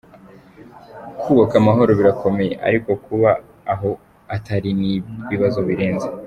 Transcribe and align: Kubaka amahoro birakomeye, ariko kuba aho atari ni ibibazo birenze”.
Kubaka 1.19 1.53
amahoro 1.61 1.91
birakomeye, 1.99 2.53
ariko 2.67 2.89
kuba 3.05 3.29
aho 3.73 3.89
atari 4.35 4.69
ni 4.79 4.91
ibibazo 5.25 5.59
birenze”. 5.69 6.07